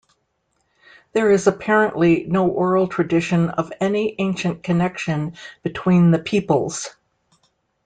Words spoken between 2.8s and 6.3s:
tradition of any ancient connection between the